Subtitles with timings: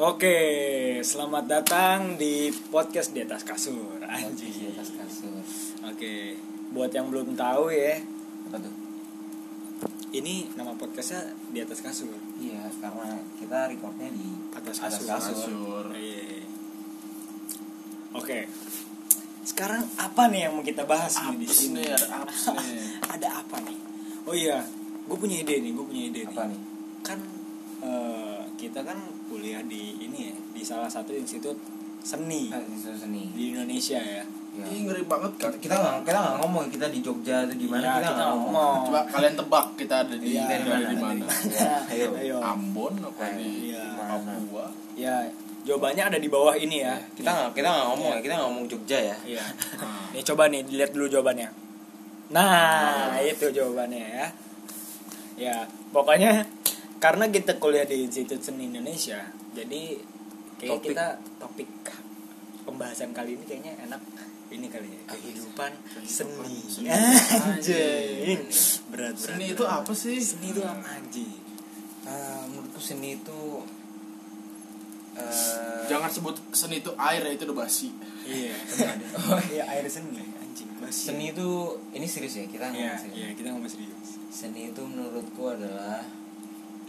[0.00, 0.36] Oke,
[1.02, 4.00] selamat datang di podcast di atas kasur.
[4.00, 4.48] Anjing.
[4.48, 5.36] di atas kasur
[5.84, 6.40] Oke,
[6.72, 8.00] buat yang belum tahu ya,
[8.48, 8.74] apa tuh
[10.10, 12.10] ini nama podcastnya di atas kasur.
[12.34, 15.46] iya karena kita recordnya di Atas atas kasur.
[15.46, 16.42] kasur, Iya.
[18.16, 18.48] Oke.
[19.44, 21.84] Sekarang apa nih yang mau kita bahas nih di sini?
[21.84, 22.66] nih, ada apes nih.
[23.14, 23.78] Ada apa nih?
[24.24, 24.64] Oh iya,
[25.06, 26.56] gue punya ide nih, gue punya ide apa nih.
[26.56, 26.60] nih
[27.04, 27.18] Kan
[27.84, 28.98] eh, kita kan
[29.40, 31.56] kuliah di ini ya, di salah satu institut
[31.98, 34.20] seni Ah, isu seni di Indonesia ya.
[34.52, 34.64] ya.
[34.66, 35.48] Ih, ngeri banget kan.
[35.54, 38.28] kita nggak kita nggak ngomong kita di Jogja atau di mana Iya, kita kita nggak
[38.30, 38.76] ngomong ngomong.
[38.84, 41.24] Coba kalian tebak kita ada di Iya, ada dari di mana?
[41.24, 41.34] mana?
[41.48, 42.08] Ya, ayo.
[42.14, 42.36] Ayo.
[42.38, 43.36] Ambon apa Ayo.
[43.38, 43.84] di Iya.
[43.96, 44.66] Papua?
[44.94, 45.14] Ya,
[45.62, 46.96] jawabannya ada di bawah ini ya.
[47.16, 49.44] kita nggak kita nggak ngomong ya kita nggak ngomong Jogja ya Iya.
[50.12, 51.48] Nih coba nih dilihat dulu jawabannya.
[52.28, 54.26] Nah, itu jawabannya ya.
[55.36, 55.56] Ya,
[55.90, 56.44] pokoknya
[57.00, 59.96] karena kita kuliah di Institut Seni Indonesia, jadi
[60.56, 60.86] kayak Topik.
[60.86, 61.06] kita
[61.38, 61.70] topik
[62.62, 64.02] pembahasan kali ini kayaknya enak
[64.50, 66.88] ini kali ya kehidupan seni seni.
[66.90, 68.40] anjing
[68.90, 69.54] berat berat Seni berat.
[69.54, 70.18] itu apa sih?
[70.20, 71.32] seni itu apa anjing
[72.00, 73.40] Eh, menurutku seni itu
[75.14, 77.88] eh, Jangan sebut seni itu air ya itu udah basi.
[78.24, 78.56] iya
[79.52, 81.08] iya air seni anjing basi.
[81.08, 81.48] seni itu
[81.92, 83.16] ini serius ya kita iya ngomong serius.
[83.16, 86.06] iya kita ngomong serius Seni itu menurutku adalah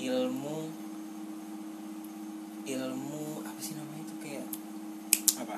[0.01, 0.57] ilmu
[2.63, 4.47] ilmu apa sih namanya itu kayak
[5.37, 5.57] apa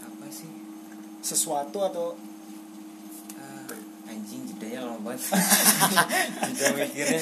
[0.00, 0.50] apa sih
[1.20, 2.08] sesuatu atau
[3.34, 3.66] Ah,
[4.06, 5.26] anjing jedanya lama banget
[6.48, 7.20] jeda mikirnya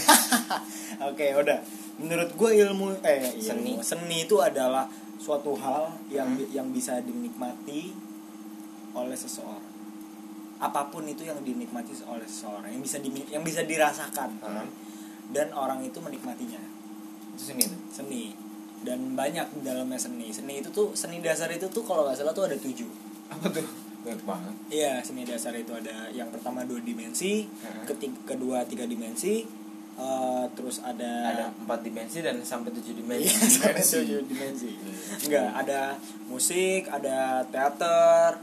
[1.02, 1.58] Oke, udah.
[1.96, 3.74] Menurut gue ilmu eh Seni.
[3.74, 6.46] ilmu, seni itu adalah suatu hal yang Hmm.
[6.52, 7.90] yang bisa dinikmati
[8.92, 9.66] oleh seseorang.
[10.60, 14.30] Apa pun itu yang dinikmati oleh seseorang, yang bisa dimi- yang bisa dirasakan.
[14.38, 14.68] Hmm.
[15.32, 16.60] Dan orang itu menikmatinya.
[17.32, 18.24] itu seni tuh Seni.
[18.82, 20.28] Dan banyak di dalamnya seni.
[20.28, 22.88] Seni itu tuh seni dasar itu tuh kalau nggak salah tuh ada tujuh.
[23.26, 23.64] apa tuh
[24.02, 27.86] banyak banget Iya, seni dasar itu ada yang pertama dua dimensi, Hmm.
[27.86, 29.46] ketiga, kedua tiga dimensi,
[29.94, 31.14] eh, terus ada
[31.54, 34.70] empat dimensi dan sampai tujuh Iya, dimensi sampai tujuh dimensi.
[35.22, 35.80] Enggak, ada
[36.26, 38.36] musik, ada teater,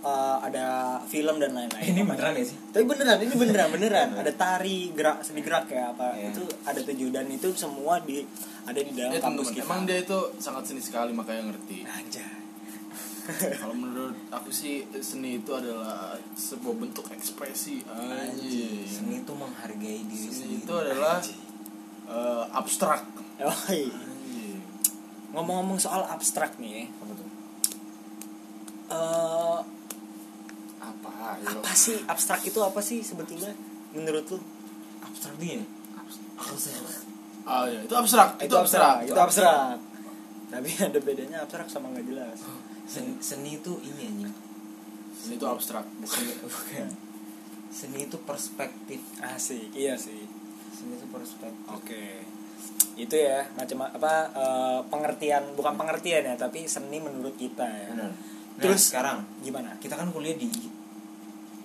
[0.00, 0.66] eh, ada
[1.04, 1.86] film dan lain-lain.
[1.88, 4.08] ini beneran ya sih Tapi beneran, ini beneran, beneran.
[4.14, 6.14] ada tari, gerak, seni gerak ya apa.
[6.14, 6.30] Iya.
[6.30, 8.22] Itu ada tujuh dan itu semua di
[8.62, 9.64] ada di dalam Ya, kampus kita.
[9.64, 11.82] emang dia itu sangat seni sekali makanya ngerti.
[11.84, 12.36] Anjay.
[13.28, 17.84] Kalau menurut aku sih seni itu adalah sebuah bentuk ekspresi.
[17.84, 18.88] Anjing.
[18.88, 21.20] seni itu menghargai diri Seni sendiri itu adalah
[22.08, 23.04] eh, abstrak.
[23.38, 23.92] Oh, iya.
[25.28, 27.28] Ngomong-ngomong soal abstrak nih, apa tuh
[28.88, 29.58] eh
[30.88, 31.36] Apa?
[31.36, 31.60] Ayo.
[31.60, 33.52] apa sih abstrak itu apa sih sebetulnya
[33.90, 34.38] menurut lu?
[35.00, 35.60] abstrak dia
[37.44, 38.36] Ah ya, itu abstrak.
[38.38, 39.80] Itu abstrak, itu abstrak.
[40.48, 42.38] Tapi ada bedanya abstrak sama nggak jelas.
[42.84, 44.32] seni, seni itu ini anjing
[45.12, 45.84] Seni itu abstrak.
[46.04, 46.88] seni bukan
[47.68, 50.24] seni itu perspektif Asik, iya sih.
[50.70, 52.24] seni itu perspektif Oke.
[52.94, 57.88] Itu ya, macam apa eh, pengertian bukan pengertian ya, tapi seni menurut kita ya.
[57.90, 58.12] benar
[58.56, 59.76] Terus- Terus sekarang Gimana?
[59.78, 60.48] kita kan kuliah di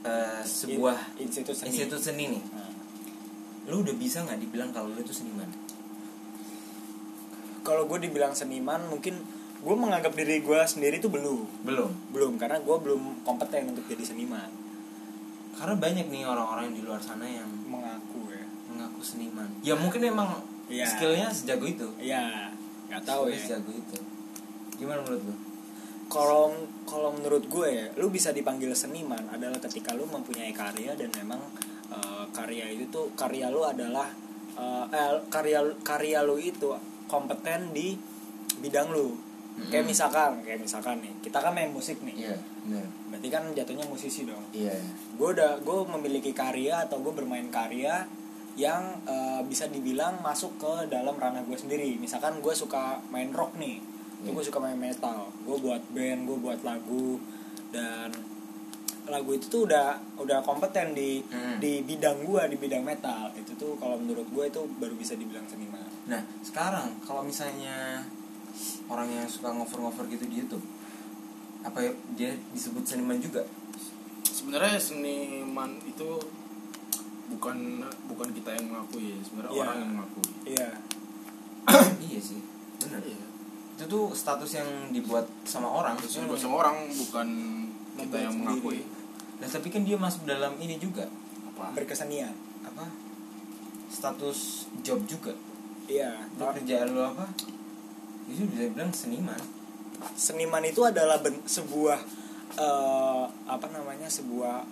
[0.04, 1.68] eh, sebuah In- institut seni.
[1.70, 2.70] institut seni nih Nah,
[3.66, 5.48] lu udah bisa nggak dibilang kalau lu itu seniman
[7.64, 9.24] Kalau gue dibilang seniman, mungkin
[9.58, 14.04] gue menganggap diri gue sendiri itu belum, belum belum karena gue belum kompeten untuk jadi
[14.06, 14.52] seniman.
[15.54, 18.42] karena banyak nih orang-orang di luar sana yang Mengaku ya.
[18.68, 20.84] mengaku seniman ya mungkin emang Iya.
[20.84, 22.50] skillnya sejago itu Iya,
[22.90, 23.44] nggak tahu Skillnya ya.
[23.56, 23.98] sejago itu
[24.76, 25.36] gimana menurut lu
[26.14, 26.54] Kalau
[26.86, 31.42] kalau menurut gue ya, lu bisa dipanggil seniman adalah ketika lu mempunyai karya dan memang
[31.90, 34.14] eh, karya itu tuh karya lu adalah
[34.54, 36.70] eh, eh, karya karya lu itu
[37.10, 37.98] kompeten di
[38.62, 39.18] bidang lu.
[39.54, 39.90] Kayak Mm-mm.
[39.94, 42.26] misalkan, kayak misalkan nih, kita kan main musik nih.
[42.26, 44.42] iya benar Berarti kan jatuhnya musisi dong.
[44.50, 44.74] iya
[45.14, 48.02] Gue udah gue memiliki karya atau gue bermain karya
[48.58, 51.98] yang eh, bisa dibilang masuk ke dalam ranah gue sendiri.
[52.02, 53.78] Misalkan gue suka main rock nih,
[54.24, 54.32] Iya.
[54.32, 57.20] gue suka main metal, gue buat band, gue buat lagu
[57.70, 58.08] dan
[59.04, 61.60] lagu itu tuh udah udah kompeten di Hmm.
[61.60, 65.44] di bidang gue di bidang metal itu tuh kalau menurut gue itu baru bisa dibilang
[65.44, 65.84] seniman.
[66.04, 68.00] nah sekarang kalau misalnya
[68.86, 70.64] orang yang suka ngover-ngover gitu di YouTube
[71.62, 73.44] apa ya, dia disebut seniman juga
[74.24, 76.10] Sebenarnya seniman itu
[77.30, 79.64] bukan bukan kita yang mengakui, sebenarnya Iya.
[79.64, 80.28] orang yang mengakui.
[80.46, 80.70] Iya.
[82.02, 82.40] iya sih
[82.78, 83.23] benar Iya.
[83.84, 86.00] Itu tuh status yang dibuat sama orang.
[86.00, 87.28] Terus juga sama orang bukan
[88.00, 88.88] kita yang mengakui.
[89.44, 91.04] nah tapi kan dia masuk dalam ini juga.
[91.52, 91.76] Apa?
[91.76, 92.32] Berkesenian.
[92.64, 92.88] apa?
[93.92, 95.36] Status job juga.
[95.92, 96.32] Iya.
[96.40, 97.28] lu kerjaan lu apa?
[98.32, 99.42] Itu bisa bilang seniman.
[100.16, 102.00] Seniman itu adalah ben- sebuah
[102.56, 104.64] eh, apa namanya sebuah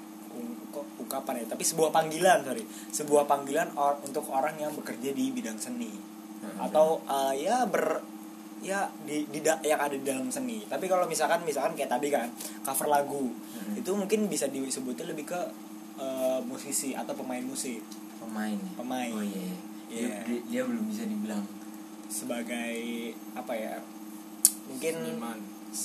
[0.71, 1.45] kok ungkapan ya?
[1.51, 2.63] Tapi sebuah panggilan sorry.
[2.95, 5.91] Sebuah panggilan or- untuk orang yang bekerja di bidang seni.
[6.63, 7.99] Atau eh, ya ber
[8.61, 12.07] ya di, di da- yang ada di dalam seni tapi kalau misalkan misalkan kayak tadi
[12.07, 12.29] kan
[12.61, 13.77] cover lagu Hmm.
[13.77, 15.37] itu mungkin bisa disebutnya lebih ke
[15.95, 17.77] eh, musisi atau pemain musik
[18.17, 19.11] pemain Pemain.
[19.11, 19.57] oh iya iya.
[19.87, 20.07] Iya.
[20.07, 21.45] Dia, dia, dia belum bisa dibilang
[22.07, 22.77] sebagai
[23.33, 23.73] apa ya
[24.65, 25.37] mungkin Seniman.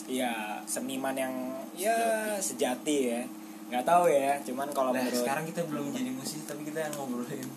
[0.06, 0.32] ya
[0.64, 1.34] seniman yang
[1.72, 1.96] ya
[2.36, 3.22] sejati ya
[3.66, 6.94] nggak tahu ya cuman kalau nah menurut sekarang kita belum jadi musisi tapi kita yang
[6.94, 7.50] ngobrolin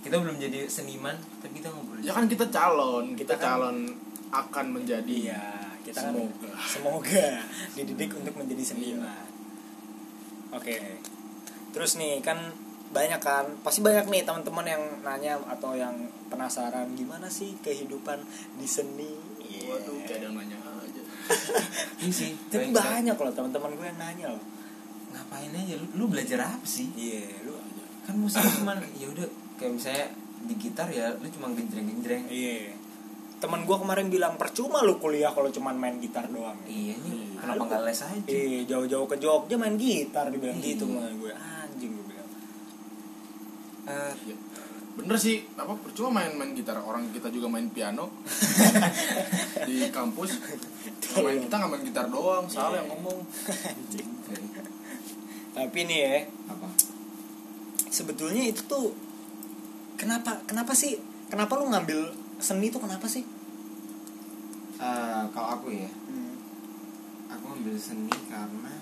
[0.00, 3.76] kita belum jadi seniman tapi kita ngobrolin Ya kan kita calon, Kita kita, kan- calon
[4.32, 5.44] akan menjadi iya
[5.82, 6.50] kita kan Semoga.
[6.64, 7.26] semoga
[7.74, 9.26] dididik untuk menjadi seniman.
[10.54, 10.78] Oke.
[11.74, 12.38] Terus nih kan
[12.92, 15.96] banyak kan pasti banyak nih teman-teman yang nanya atau yang
[16.28, 18.20] penasaran gimana sih kehidupan
[18.60, 19.10] di seni?
[19.42, 19.74] Iya.
[19.74, 21.02] Waduh, kayak ada yang nanya aja.
[22.04, 24.44] ini sih tapi banyak loh teman-teman gue yang nanya loh.
[25.12, 25.74] Ngapain aja?
[25.76, 26.88] Lu, lu belajar apa sih?
[26.94, 27.84] Iya lu aja.
[28.06, 29.26] Kan musik cuman ya udah
[29.58, 30.06] kayak misalnya
[30.42, 32.28] di gitar ya lu cuma genjreng-genjreng.
[32.28, 32.81] Iya.
[33.42, 36.54] Teman gua kemarin bilang percuma lu kuliah kalau cuman main gitar doang.
[36.64, 37.38] iya nih Iya.
[37.42, 40.66] kenapa nggak les aja Iya, jauh-jauh ke Jogja main gitar dibilang Iya.
[40.68, 41.32] gitu sama gue.
[41.34, 42.28] Anjing gue bilang.
[43.84, 44.36] Eh, Iya.
[44.92, 48.12] Bener sih, apa percuma main-main gitar orang kita juga main piano
[49.66, 50.36] di kampus.
[50.36, 52.78] Nggak main kita nggak main gitar doang, salah Iya.
[52.78, 53.18] yang ngomong.
[55.52, 56.12] Tapi nih ya,
[56.46, 56.68] apa
[57.88, 58.92] sebetulnya itu tuh
[59.96, 60.96] kenapa kenapa sih?
[61.26, 63.24] Kenapa lu ngambil seni itu kenapa sih?
[64.82, 66.34] Eh, kalau aku ya Hmm.
[67.30, 68.74] aku ambil seni karena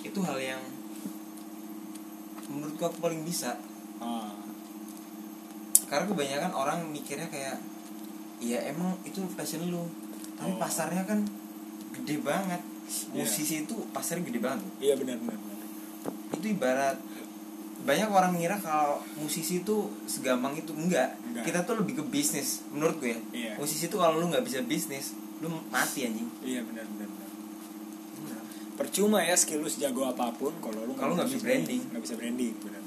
[0.00, 0.62] itu hal yang
[2.46, 3.58] menurutku aku paling bisa
[3.98, 4.30] Ah.
[5.84, 7.58] karena kebanyakan orang mikirnya kayak
[8.38, 9.82] iya emang itu passion lu
[10.34, 10.58] tapi Oh.
[10.58, 11.26] pasarnya kan
[11.92, 12.62] gede banget
[13.10, 13.18] Iya.
[13.18, 15.34] musisi itu pasarnya gede banget Iya benar benar.
[15.34, 15.58] benar.
[16.32, 16.96] itu ibarat
[17.86, 21.44] banyak orang ngira kalau musisi itu segampang itu enggak, Enggak.
[21.44, 23.52] kita tuh lebih ke bisnis menurut gue ya Iya.
[23.56, 27.06] musisi itu kalau lu nggak bisa bisnis lu mati anjing Iya benar benar.
[27.06, 28.40] benar.
[28.74, 31.82] Percuma ya skill lu sejago apa pun kalau lu Kalau nggak bisa branding.
[31.86, 32.82] nggak bisa branding benar.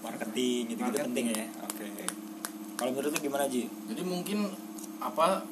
[0.00, 1.46] Marketing gitu gitu penting ya.
[1.62, 1.84] Oke.
[2.74, 3.68] Kalau menurut lu gimana Ji?
[3.86, 4.48] Jadi mungkin
[4.98, 5.44] apa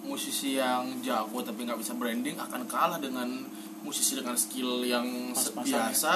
[0.00, 3.44] musisi yang jago tapi nggak bisa branding akan kalah dengan
[3.80, 6.14] musisi dengan skill yang Pas-pasan biasa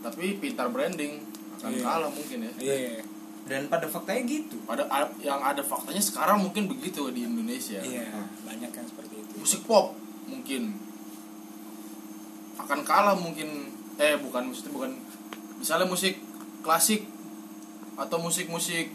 [0.00, 1.16] tapi pintar branding
[1.64, 1.80] akan Iya.
[1.82, 2.52] kalah mungkin ya.
[2.60, 3.00] Iya.
[3.44, 4.84] dan pada faktanya gitu Pada
[5.18, 7.76] yang ada faktanya sekarang mungkin begitu di Indonesia.
[7.78, 8.08] Iya,
[8.42, 9.32] banyak yang seperti itu.
[9.36, 9.92] Musik pop
[10.24, 10.76] mungkin
[12.56, 14.90] akan kalah mungkin eh bukan maksudnya bukan
[15.56, 16.16] misalnya musik
[16.60, 17.04] klasik
[17.94, 18.90] atau musik-musik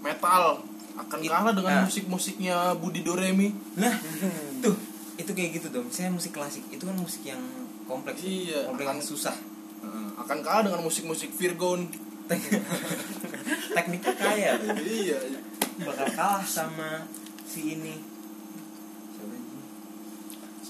[0.00, 0.64] metal
[0.96, 1.84] akan It- kalah dengan nah.
[1.84, 3.52] musik-musiknya Budi Doremi.
[3.76, 3.94] nah
[4.58, 4.74] tuh
[5.16, 7.40] itu kayak gitu dong misalnya musik klasik itu kan musik yang
[7.84, 9.36] kompleks Iya, kompleks akan- yang susah
[9.80, 11.88] Heeh, akan kalah dengan musik-musik Virgon.
[13.76, 15.18] tekniknya kaya iya.
[15.82, 17.04] bakal kalah sama
[17.46, 17.96] si ini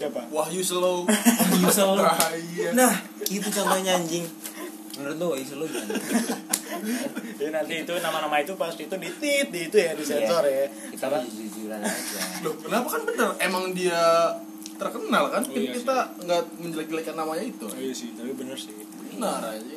[0.00, 0.32] Siapa?
[0.32, 1.04] Wahyu Slow.
[1.04, 2.00] Wahyu Slow.
[2.00, 2.72] Ah, iya.
[2.72, 2.88] nah
[3.28, 4.24] itu contohnya anjing
[4.96, 5.92] menurut lo Wahyu Slow gimana
[7.36, 10.64] Ya nanti itu nama-nama itu pas itu ditit di itu ya di sensor ya.
[10.92, 13.28] kita mah jujur-jujuran aja Loh, kenapa kan bener?
[13.40, 14.00] Emang dia
[14.80, 15.44] terkenal kan?
[15.44, 17.68] Oh, iya kita nggak menjelek-jelekan namanya itu.
[17.76, 18.72] iya sih, tapi bener sih.
[19.12, 19.76] Benar aja.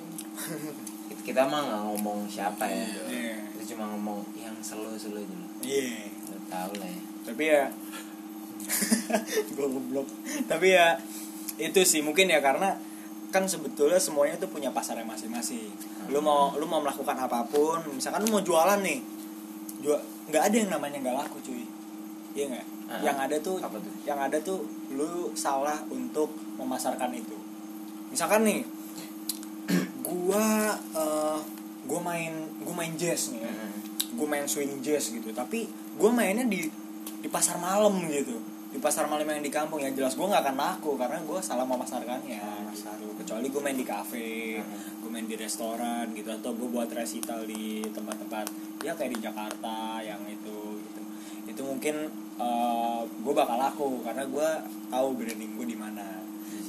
[1.24, 3.02] Kita mah nggak ngomong siapa ya Iya.
[3.08, 3.36] Iya.
[3.56, 6.12] kita cuma ngomong yang selo-selo dulu Iya.
[6.28, 7.64] Udah tahu lah ya Tapi ya
[9.56, 10.08] gue goblok.
[10.48, 10.96] Tapi ya
[11.60, 12.76] itu sih mungkin ya karena
[13.34, 15.74] kan sebetulnya semuanya tuh punya pasarnya masing-masing.
[16.10, 19.00] Lu mau lu mau melakukan apa pun, misalkan lu mau jualan nih.
[19.82, 20.00] Jual
[20.30, 21.66] nggak ada yang namanya nggak laku, cuy.
[22.38, 22.66] Iya nggak?
[22.88, 23.94] Ah, yang ada tuh apa tuh?
[24.04, 24.64] yang ada tuh
[24.94, 27.36] lu salah untuk memasarkan itu.
[28.14, 28.62] Misalkan nih
[30.14, 31.40] gua eh,
[31.84, 33.52] gua main gua main jazz nih ya.
[34.14, 35.34] gue main swing jazz gitu.
[35.34, 35.66] Tapi
[35.98, 36.70] gue mainnya di
[37.20, 38.38] di pasar malam gitu.
[38.70, 39.82] Di pasar malam yang di kampung.
[39.82, 43.10] Ya jelas gue nggak akan laku karena gue salah memasarkannya gitu.
[43.18, 45.02] kecuali gue main di kafe Hmm.
[45.02, 46.30] gue main di restoran gitu.
[46.30, 48.46] Atau gue buat resital di tempat-tempat
[48.86, 51.02] ya kayak di Jakarta yang itu gitu.
[51.50, 52.06] Itu mungkin
[53.24, 54.50] gue bakal laku karena gue
[54.94, 56.22] tahu branding gue di mana.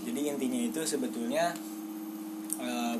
[0.04, 1.52] Jadi intinya itu sebetulnya
[2.56, 2.96] eh,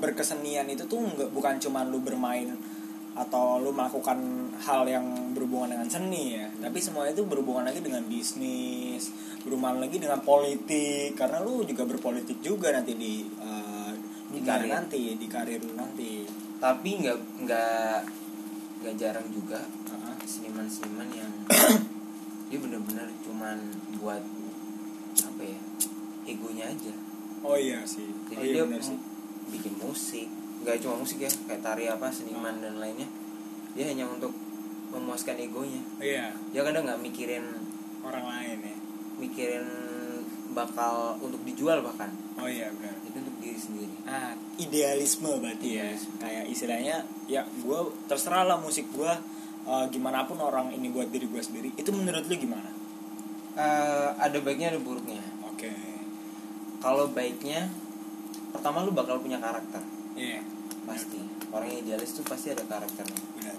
[0.00, 2.54] berkesenian itu tuh nggak bukan cuma lu bermain
[3.12, 4.16] atau lu melakukan
[4.56, 5.04] hal yang
[5.36, 6.48] berhubungan dengan seni ya.
[6.48, 9.12] Tapi semua itu berhubungan lagi dengan bisnis
[9.44, 11.12] berhubungan lagi dengan politik.
[11.12, 13.92] Karena lu juga berpolitik juga nanti di eh,
[14.32, 14.72] Di karir.
[14.72, 16.24] nanti di karir lu nanti.
[16.56, 17.98] Tapi nggak nggak
[18.82, 20.14] nggak jarang juga Heeh.
[20.24, 21.32] seniman-seniman yang
[22.48, 23.60] dia bener-bener cuman
[24.00, 24.24] buat
[25.20, 25.60] apa ya
[26.24, 26.94] egonya aja.
[27.44, 28.08] Oh iya sih.
[28.32, 29.11] Jadi oh, iya dia bener sih
[29.50, 30.28] bikin musik.
[30.62, 33.08] Nggak cuma musik ya kayak tari apa seniman dan lainnya.
[33.72, 34.30] Dia hanya untuk
[34.92, 35.82] memuaskan egonya.
[35.98, 36.36] Iya.
[36.52, 37.44] Dia kadang nggak mikirin
[38.04, 38.76] orang lain ya.
[39.12, 39.62] mikirin
[40.52, 42.12] bakal untuk dijual bahkan.
[42.36, 42.96] Oh iya benar.
[43.06, 43.94] Itu untuk diri sendiri.
[44.04, 45.88] Ah idealisme berarti ya.
[46.20, 46.96] Kayak istilahnya
[47.26, 49.12] ya gue terserah lah musik gue
[49.66, 51.72] eh, gimana pun orang ini buat diri gue sendiri.
[51.78, 52.70] Itu menurut lu gimana?
[53.56, 55.24] Eh, ada baiknya ada buruknya.
[55.48, 55.72] Oke.
[56.82, 57.70] Kalau baiknya
[58.52, 59.82] pertama lu bakal punya karakter.
[60.14, 60.44] Iya.
[60.84, 61.20] Pasti.
[61.52, 63.20] Orang yang idealis tuh pasti ada karakternya.
[63.40, 63.58] Benar.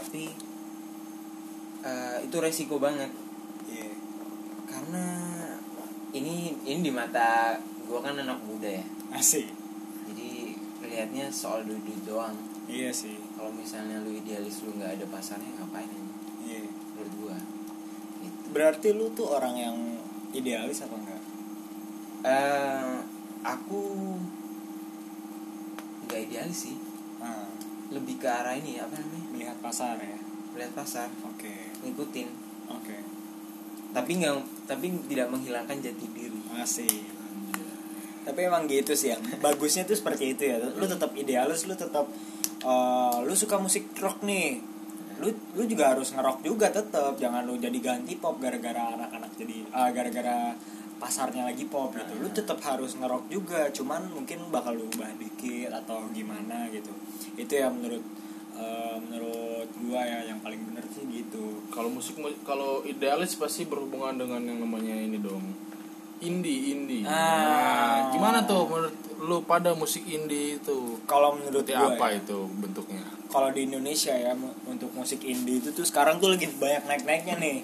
[0.00, 0.24] Tapi
[1.84, 3.12] eh, itu resiko banget.
[3.68, 3.92] Iya.
[4.66, 5.04] Karena
[6.16, 8.84] ini ini di mata gue kan anak muda ya.
[9.12, 9.46] Asik.
[10.08, 12.34] Jadi lihatnya soal duit duit doang.
[12.66, 13.20] Iya sih.
[13.36, 15.90] Kalau misalnya lu idealis lu nggak ada pasarnya ngapain?
[16.42, 16.64] Iya.
[16.96, 17.36] Menurut gue
[18.22, 18.46] gitu.
[18.54, 19.76] berarti lu tuh orang yang
[20.32, 21.22] idealis apa enggak
[22.22, 22.96] Eh,
[23.42, 23.80] aku
[26.06, 26.76] nggak idealis sih.
[27.22, 27.50] Ah,
[27.94, 29.26] lebih ke arah ini apa namanya?
[29.34, 30.18] Melihat pasar ya?
[30.54, 31.10] Melihat pasar.
[31.26, 31.70] Oke.
[31.82, 32.28] Ngikutin.
[32.70, 32.96] Oke.
[33.92, 36.40] Tapi nggak tapi tidak menghilangkan jati diri.
[36.56, 37.22] Asik
[38.22, 40.56] tapi emang gitu sih yang bagusnya tuh seperti itu ya.
[40.62, 42.06] Lu tetap idealis lu tetap
[42.62, 44.62] eh, lu suka musik rock nih.
[45.18, 49.56] Lu lu juga harus ngerok juga tetap jangan lu jadi ganti pop gara-gara anak-anak jadi
[49.74, 50.54] ah, gara-gara
[51.02, 52.14] pasarnya lagi pop gitu.
[52.22, 56.94] Lu tetap harus ngerok juga cuman mungkin bakal lu ubah dikit atau gimana gitu.
[57.34, 58.06] Itu ya menurut
[58.54, 61.66] eh, menurut gua ya yang paling bener sih gitu.
[61.74, 62.14] Kalau musik
[62.46, 65.42] kalau idealis pasti berhubungan dengan yang namanya ini dong.
[66.22, 67.02] Indie indie.
[67.02, 67.10] Ah.
[67.10, 71.02] Nah, gimana tuh menurut lu pada musik indie itu?
[71.02, 73.02] Kalau menurut gua apa ya, itu bentuknya?
[73.26, 74.38] Kalau di Indonesia ya
[74.70, 77.58] untuk musik indie itu tuh sekarang tuh lagi banyak naik-naiknya nih.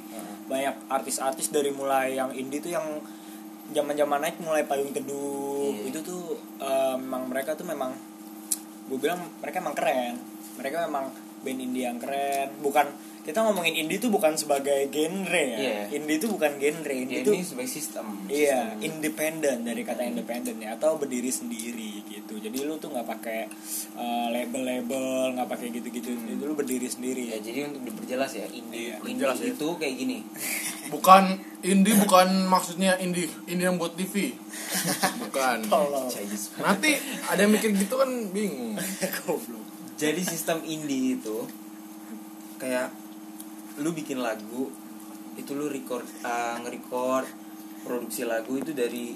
[0.51, 2.99] Banyak artis-artis dari mulai yang indie tuh yang
[3.71, 5.73] zaman-zaman naik mulai payung teduh.
[5.75, 5.93] Iya.
[5.93, 6.23] Itu tuh
[6.59, 7.93] eh, memang mereka tuh memang
[8.89, 10.17] gue bilang mereka emang keren.
[10.57, 11.13] Mereka memang
[11.45, 12.57] band indie yang keren.
[12.59, 12.87] Bukan
[13.29, 15.59] kita ngomongin indie tuh bukan sebagai genre ya.
[15.61, 16.01] Iya.
[16.01, 16.95] Indie tuh bukan genre.
[16.97, 18.89] Indie tuh ini sebagai sistem Iya, Sistem.
[18.89, 22.37] independen dari kata independen ya atau berdiri sendiri gitu.
[22.45, 23.49] Jadi lu tuh nggak pakai
[23.97, 26.13] uh, label-label, nggak pakai gitu-gitu.
[26.13, 27.33] Itu lu berdiri sendiri.
[27.33, 29.49] ya jadi untuk diperjelas ya indie Iya, indie perjelas ya.
[29.57, 30.19] itu kayak gini
[30.95, 31.25] bukan
[31.61, 34.33] indie bukan maksudnya indie indie yang buat TV
[35.29, 35.59] bukan
[36.65, 36.91] nanti
[37.29, 38.77] ada yang mikir gitu kan bingung
[39.25, 39.65] Goblok.
[40.01, 41.45] jadi sistem indie itu
[42.61, 42.93] kayak
[43.81, 44.69] lu bikin lagu
[45.39, 47.27] itu lu record uh, nge-record
[47.87, 49.15] produksi lagu itu dari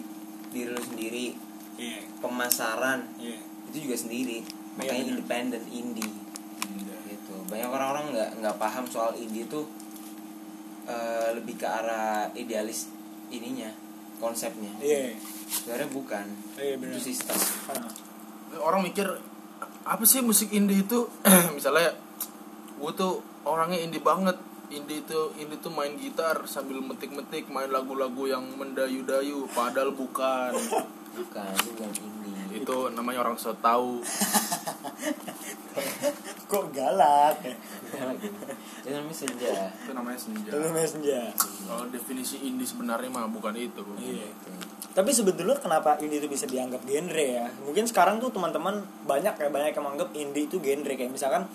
[0.53, 1.27] diri lu sendiri
[1.75, 2.01] Iya.
[2.19, 3.39] pemasaran Iya.
[3.67, 5.13] itu juga sendiri Iya, makanya benar.
[5.15, 6.13] independen indie
[7.05, 9.61] gitu banyak orang-orang nggak nggak paham soal indie itu
[10.85, 12.91] eh, lebih ke arah idealis
[13.29, 13.71] ininya
[14.19, 15.15] konsepnya Iya.
[15.47, 16.27] sebenarnya bukan
[16.57, 16.89] benar.
[16.89, 17.37] itu sistem
[17.69, 17.87] Ah.
[18.61, 19.07] orang mikir
[19.83, 21.07] apa sih musik indie itu
[21.57, 21.91] misalnya
[22.75, 24.35] gue tuh orangnya indie banget
[24.69, 30.55] indie itu indie tuh main gitar sambil metik-metik main lagu-lagu yang mendayu-dayu padahal bukan
[31.13, 34.01] bukan itu bukan indie itu namanya orang so tahu
[36.45, 37.57] Kok galak ya?
[38.83, 41.21] itu namanya senja itu namanya senja Itu namanya senja.
[41.65, 44.27] kalau definisi indie sebenarnya mah bukan itu Iya.
[44.29, 44.51] Gitu.
[44.93, 47.49] Tapi sebetulnya kenapa indie itu bisa dianggap genre ya?
[47.65, 51.49] Mungkin sekarang tuh teman-teman banyak ya banyak yang menganggap indie itu genre kayak misalkan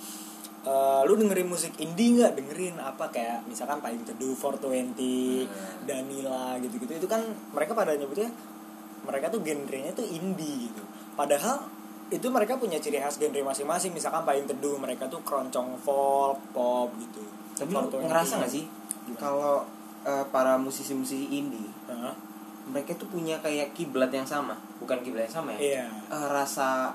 [0.64, 5.46] eh, lu dengerin musik indie nggak dengerin apa kayak misalkan Payung Teduh 420
[5.86, 7.22] Danila gitu-gitu itu kan
[7.54, 8.34] mereka pada nyebutnya
[9.08, 10.84] mereka tuh genrenya tuh indie gitu.
[11.16, 11.64] Padahal
[12.08, 13.96] itu mereka punya ciri khas genre masing-masing.
[13.96, 17.24] Misalkan Payung Teduh mereka tuh keroncong folk pop gitu.
[17.56, 18.12] Tapi lu 420.
[18.12, 18.66] ngerasa gak sih
[19.16, 19.64] kalau
[20.04, 22.14] eh, para musisi-musisi indie Hah?
[22.68, 24.60] mereka tuh punya kayak kiblat yang sama?
[24.84, 25.60] Bukan kiblat yang sama ya?
[25.60, 25.86] Iya.
[26.12, 26.92] Eh, rasa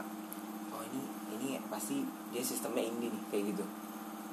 [0.70, 1.02] oh ini
[1.40, 3.64] ini pasti dia sistemnya indie nih kayak gitu.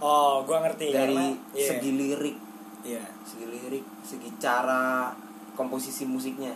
[0.03, 0.91] Oh gua ngerti.
[0.91, 1.69] Dari karena iya.
[1.71, 2.37] segi lirik.
[2.83, 3.03] Iya.
[3.23, 5.11] Segi lirik segi cara
[5.55, 6.55] komposisi musiknya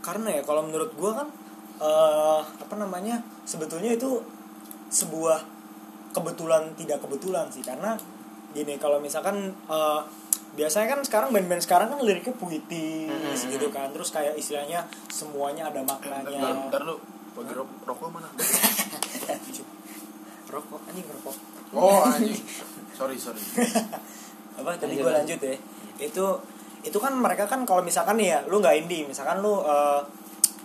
[0.00, 1.28] karena ya kalau menurut gua kan
[1.80, 4.20] eh apa namanya sebetulnya itu
[4.92, 5.40] sebuah
[6.12, 7.62] kebetulan tidak kebetulan sih.
[7.64, 7.96] Karena
[8.52, 10.00] gini kalau misalkan eh,
[10.50, 13.94] biasanya kan sekarang band-band sekarang kan liriknya puitis gitu kan.
[13.94, 16.68] Terus kayak istilahnya semuanya ada maknanya.
[16.68, 16.98] Bentar lu
[17.38, 18.28] bagi rok rokok mana?
[20.50, 21.36] Rokok anjing rokok.
[21.78, 22.42] Oh anjing.
[22.98, 23.38] Sorry sorry.
[24.58, 25.54] Apa tadi gue lanjut ya.
[26.02, 26.42] Itu
[26.80, 30.00] itu kan mereka kan kalau misalkan nih ya lu nggak indie misalkan lu eh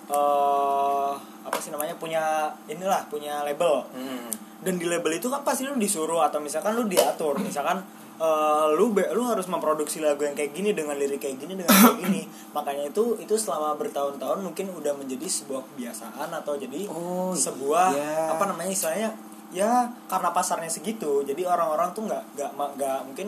[0.08, 1.12] eh,
[1.46, 4.30] apa sih namanya punya inilah punya label Hmm.
[4.62, 7.82] dan di label itu kan pasti lu disuruh atau misalkan lu diatur misalkan
[8.16, 11.70] eh, lu be- lu harus memproduksi lagu yang kayak gini dengan lirik kayak gini dengan
[11.70, 17.34] kayak gini makanya itu itu selama bertahun-tahun mungkin udah menjadi sebuah kebiasaan atau jadi Oh,
[17.36, 18.32] sebuah iya.
[18.32, 19.10] apa namanya istilahnya
[19.52, 19.72] ya
[20.06, 23.28] karena pasarnya segitu jadi orang-orang tuh nggak nggak nggak mungkin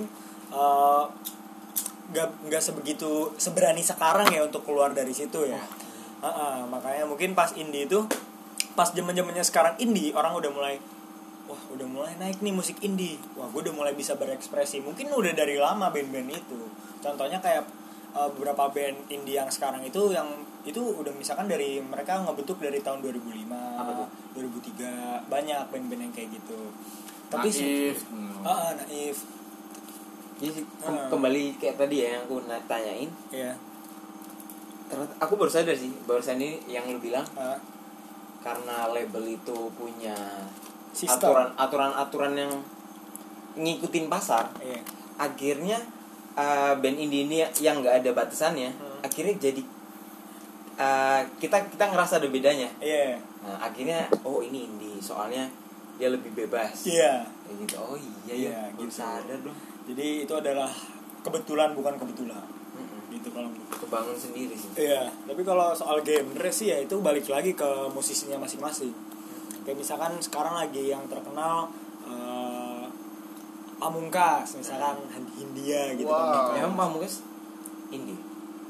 [0.50, 1.04] eh,
[2.08, 5.60] nggak nggak sebegitu seberani sekarang ya untuk keluar dari situ ya
[6.18, 8.02] Heeh, makanya mungkin pas indie itu
[8.74, 10.76] pas zaman zamannya sekarang indie orang udah mulai
[11.48, 15.34] wah udah mulai naik nih musik indie wah gue udah mulai bisa berekspresi mungkin udah
[15.34, 16.60] dari lama band-band itu
[17.04, 17.64] contohnya kayak
[18.18, 20.28] eh, beberapa band indie yang sekarang itu yang
[20.68, 24.08] itu udah misalkan dari mereka ngebentuk dari tahun 2005 Apa tuh?
[24.36, 26.60] 2003 banyak band-band yang kayak gitu
[27.28, 28.00] tapi sih Naif.
[28.08, 28.32] Hmm.
[28.44, 29.18] Ah, ah, naif
[30.38, 31.08] Jadi Ah.
[31.08, 33.10] kembali kayak tadi ya yang aku na- tanyain.
[33.30, 33.52] Ya
[34.88, 37.26] ternyata aku baru sadar sih barusan ini yang lu bilang.
[37.36, 37.60] Ah,
[38.40, 40.16] karena label itu punya
[40.96, 41.28] Sistem.
[41.36, 42.54] aturan aturan aturan yang
[43.54, 44.78] ngikutin pasar iya.
[45.18, 45.82] akhirnya
[46.34, 49.02] uh, band indie ini yang nggak ada batasannya Hmm.
[49.02, 49.62] akhirnya jadi
[50.78, 52.70] uh, kita kita ngerasa ada bedanya.
[52.80, 53.18] Iya.
[53.42, 55.50] Nah, akhirnya oh ini indie soalnya
[55.98, 56.86] dia lebih bebas.
[56.86, 57.26] Iya.
[57.44, 57.76] Kayak gitu.
[57.78, 58.94] Oh iya Iya, ya baru gitu.
[58.96, 60.68] sadar dong jadi itu adalah
[61.22, 63.08] kebetulan bukan kebetulan Mm-mm.
[63.10, 67.52] gitu kalau kebangun sendiri sih Iya, tapi kalau soal genre sih ya itu balik lagi
[67.52, 68.92] ke musisinya masing-masing.
[69.64, 71.68] Kayak misalkan sekarang lagi yang terkenal
[72.04, 72.86] eh,
[73.78, 74.98] Pamungkas, misalkan
[75.34, 76.50] Hindia gitu Wow.
[76.50, 76.58] kan.
[76.58, 77.22] emang pamungkas
[77.88, 78.18] indie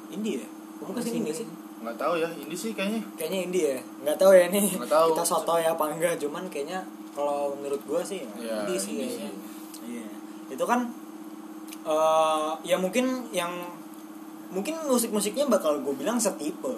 [0.10, 0.48] Indie ya?
[0.78, 1.48] Pamungkas ini enggak sih?
[1.78, 3.82] nggak tahu ya ini sih kayaknya Kayaknya indie ya.
[4.02, 4.66] Nggak tahu ya nih.
[4.76, 5.08] Nggak tahu.
[5.14, 6.82] Kita soto ya apa enggak, cuman kayaknya
[7.14, 9.32] kalau menurut gua sih ya, Iya, indie sih kayaknya.
[9.86, 10.06] Iya.
[10.50, 10.90] Itu kan
[11.88, 13.51] eh ya mungkin yang
[14.51, 16.72] mungkin musik-musiknya bakal gue bilang setipe.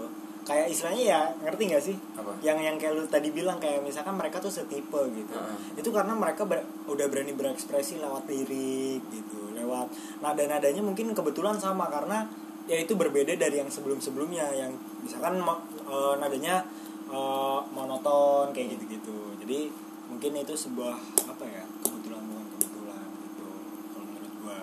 [0.45, 1.97] Kayak istilahnya ya, ngerti nggak sih?
[2.29, 5.79] apa yang yang kayak lu tadi bilang kayak misalkan mereka tuh setipe gitu Heeh.
[5.81, 9.87] itu karena mereka ber- udah berani berekspresi lewat lirik gitu lewat
[10.21, 12.27] nada nadanya mungkin kebetulan sama karena
[12.69, 14.69] ya itu berbeda dari yang sebelum sebelumnya yang
[15.01, 16.61] misalkan eh, nadanya
[17.09, 19.71] eh, monoton kayak gitu gitu jadi
[20.11, 23.47] mungkin itu sebuah apa ya kebetulan bukan kebetulan gitu
[23.95, 24.59] kalau menurut gua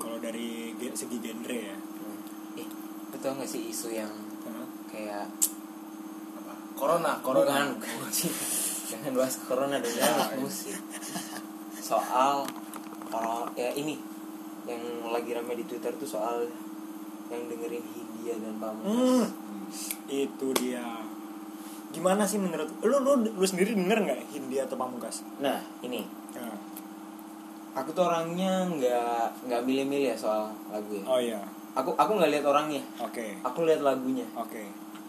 [0.00, 0.48] kalau dari
[0.90, 2.18] segi genre ya Hmm.
[2.56, 2.66] eh
[3.10, 4.08] lu tau gak sih isu yang
[4.40, 4.66] Heeh.
[4.88, 5.26] kayak
[6.34, 8.10] apa corona corona Bukan, bukan.
[8.84, 10.76] Jangan bahas corona dan jangan musik.
[11.74, 12.44] Soal
[13.08, 13.96] orang ya ini
[14.64, 16.44] yang lagi rame di Twitter tuh soal
[17.26, 18.92] yang dengerin Hindia dan Pamungkas.
[18.92, 19.24] Hmm,
[20.06, 20.84] itu dia.
[21.90, 25.24] Gimana sih menurut lu lu lu sendiri denger nggak Hindia atau Pamungkas?
[25.40, 26.04] Nah, ini
[27.74, 31.04] aku tuh orangnya nggak nggak milih-milih ya soal lagu ya.
[31.04, 31.40] Oh iya,
[31.74, 32.82] Aku aku nggak lihat orangnya.
[32.98, 34.22] oke, Aku lihat lagunya.
[34.34, 34.62] oke.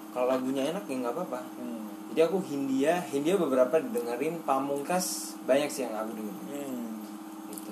[0.09, 1.41] Kalau lagunya enak ya nggak apa-apa.
[1.55, 1.85] Hmm.
[2.09, 6.41] Jadi aku Hindia, Hindia beberapa dengerin Pamungkas banyak sih yang aku dengerin.
[6.49, 6.89] Hmm.
[7.51, 7.71] Gitu.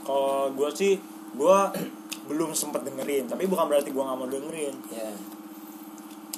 [0.00, 0.94] Kalau gue sih,
[1.34, 1.58] gue
[2.30, 4.74] belum sempet dengerin, tapi bukan berarti gue nggak mau dengerin.
[4.88, 5.10] Ya.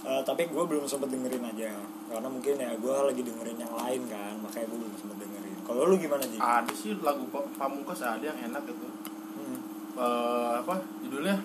[0.09, 1.77] Eh, tapi gue belum sempet dengerin aja,
[2.09, 5.48] karena mungkin ya gue lagi dengerin yang lain kan, makanya gue belum sempet dengerin.
[5.69, 6.41] Kalau lu gimana sih?
[6.41, 8.89] ada sih lagu Pa- pamungkas ada yang enak itu
[9.37, 9.59] Hmm.
[9.95, 11.37] Eh, apa judulnya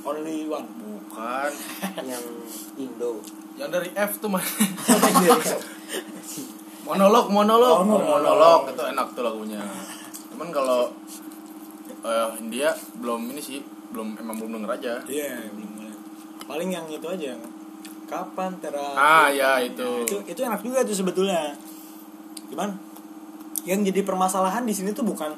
[0.00, 0.68] Only one.
[0.76, 1.50] bukan
[2.10, 2.24] yang
[2.74, 3.20] Indo.
[3.54, 4.40] yang dari F tuh mah
[6.82, 8.20] monolog monolog Oh, monolog.
[8.22, 9.60] monolog itu enak tuh lagunya
[10.30, 10.88] cuman kalau
[12.00, 15.92] eh India belum ini sih belum emang belum denger aja Iya, belum mulai.
[16.46, 17.34] Paling yang itu aja.
[18.06, 18.96] Kapan terakhir?
[18.96, 21.52] ah ya itu Nah, itu itu enak juga tuh sebetulnya.
[22.48, 22.70] Cuman
[23.62, 25.32] yang jadi permasalahan di sini tuh bukan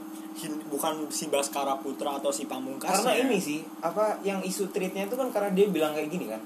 [0.67, 2.89] bukan si Baskara Putra atau si Pamungkas.
[2.89, 6.41] karena ini sih apa yang isu treatnya itu kan karena dia bilang kayak gini kan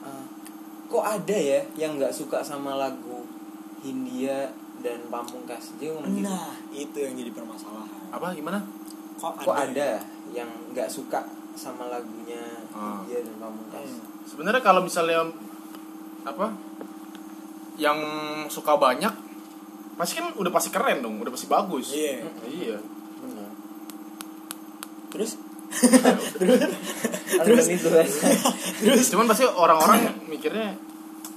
[0.00, 0.24] "Ah,
[0.86, 3.24] kok ada ya yang nggak suka sama lagu
[3.80, 8.10] Hindia dan Pamungkas dia ngomong gitu Nah, itu yang jadi permasalahan.
[8.10, 8.58] apa gimana
[9.16, 9.42] Kok ada?
[9.42, 9.90] kok ada
[10.30, 11.24] yang nggak suka
[11.54, 13.00] sama lagunya Ah.
[13.00, 14.04] Hindia dan Pamungkas Hmm.
[14.26, 15.24] sebenarnya kalau misalnya
[16.22, 16.52] apa
[17.74, 17.98] yang
[18.46, 19.10] suka banyak
[19.94, 21.94] pasti kan udah pasti keren dong udah pasti bagus.
[21.94, 22.26] Iya.
[22.46, 22.76] iya.
[23.22, 23.50] Benar.
[25.14, 25.30] Terus?
[27.34, 27.66] Terus?
[27.66, 28.06] Itu kan
[28.78, 29.06] terus?
[29.10, 30.78] Cuman pasti orang-orang mikirnya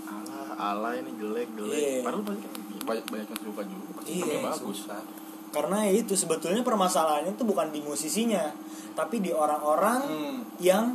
[0.06, 1.74] ala ala ini jelek jelek.
[1.74, 2.00] Iya.
[2.06, 2.52] padahal pasti kan
[2.86, 4.78] banyak banyak yang suka juga pasti Iya, lebih bagus.
[4.86, 5.02] Susah
[5.48, 8.52] karena ya itu sebetulnya permasalahannya tuh bukan di musisinya,
[8.94, 10.40] tapi di orang-orang Hmm.
[10.60, 10.94] yang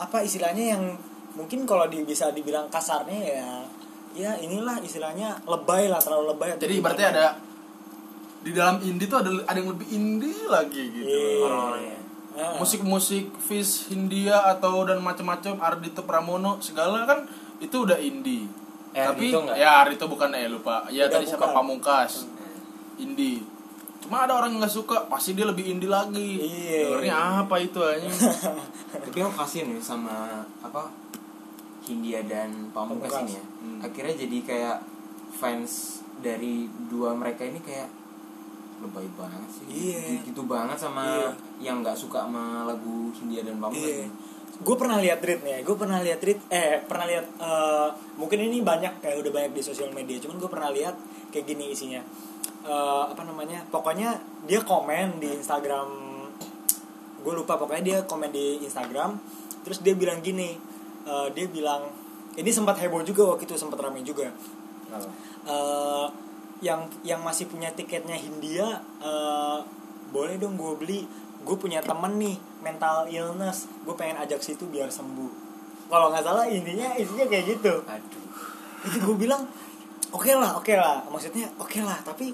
[0.00, 0.82] apa istilahnya yang
[1.36, 3.48] mungkin kalau di, bisa dibilang kasarnya ya
[4.16, 6.84] ya inilah istilahnya lebay lah terlalu lebay jadi gimana.
[6.86, 7.26] berarti ada
[8.38, 11.44] di dalam indie tuh ada ada yang lebih indie lagi gitu Iya.
[11.44, 11.98] orang-orangnya
[12.32, 12.52] Ah.
[12.54, 17.24] musik-musik Fish Hindia atau dan macam-macam Ardito Pramono segala kan
[17.58, 18.44] itu udah indie
[18.90, 19.56] Eh, tapi Ardhito nggak?
[19.56, 21.56] ya Ardito bukan eh lupa ya Udah tadi siapa bukan.
[21.56, 22.28] Pamungkas
[22.96, 23.40] indie
[23.98, 26.92] cuma ada orang yang nggak suka pasti dia lebih indie lagi Iya.
[26.92, 28.04] dengernya apa itu aja
[29.02, 30.12] tapi aku kasihan nih sama
[30.60, 30.92] apa
[31.82, 33.22] Hindia dan Pamungkas Pamungkas.
[33.24, 33.82] ini ya Hmm.
[33.82, 34.78] akhirnya jadi kayak
[35.34, 35.72] fans
[36.16, 37.90] dari dua mereka ini kayak
[38.76, 40.20] lebay banget sih Iya.
[40.22, 41.30] gitu banget sama Iya.
[41.58, 44.06] yang nggak suka sama lagu Hindia dan Iya.
[44.06, 44.08] ini.
[44.56, 48.64] Gue pernah lihat tweet nih, gue pernah lihat tweet, eh pernah lihat, eh, mungkin ini
[48.64, 50.96] banyak kayak udah banyak di sosial media, cuman gue pernah lihat
[51.28, 52.00] kayak gini isinya,
[52.66, 55.86] Eh, apa namanya, pokoknya dia komen di Instagram,
[57.22, 59.14] gue lupa pokoknya dia komen di Instagram,
[59.62, 60.58] terus dia bilang gini,
[61.06, 61.86] eh, dia bilang,
[62.36, 64.30] ini sempat heboh juga waktu itu sempat ramai juga,
[65.48, 66.06] eh
[66.64, 69.58] yang yang masih punya tiketnya Hindia eh,
[70.08, 71.00] boleh dong gue beli.
[71.44, 73.68] Gue punya temen nih mental illness.
[73.84, 75.30] Gue pengen ajak situ biar sembuh.
[75.86, 77.84] Kalau nggak salah intinya intinya kayak gitu.
[77.86, 78.24] Aduh.
[78.88, 79.46] Itu gue bilang
[80.10, 81.04] oke lah oke lah.
[81.06, 82.32] Maksudnya oke lah tapi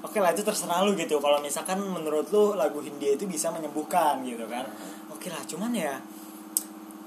[0.00, 1.18] oke lah itu terserah lu gitu.
[1.18, 4.64] Kalau misalkan menurut lu lagu Hindia itu bisa menyembuhkan gitu kan.
[5.12, 5.98] Oke lah cuman ya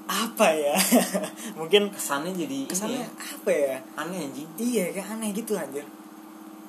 [0.08, 0.76] apa ya?
[1.58, 3.76] Mungkin kesannya jadi kesannya ini ya, apa ya?
[3.98, 4.48] Aneh anjing.
[4.58, 5.86] Iya kayak aneh gitu anjir.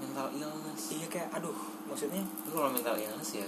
[0.01, 0.81] Mental illness.
[0.93, 1.57] Iya kayak aduh
[1.89, 2.21] maksudnya?
[2.21, 3.47] Itu kalau mental illness ya